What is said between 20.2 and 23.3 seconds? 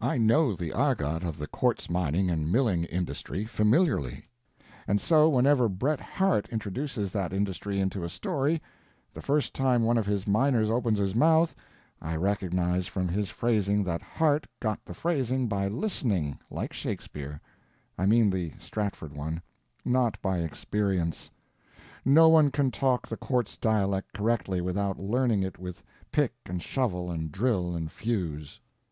by experience. No one can talk the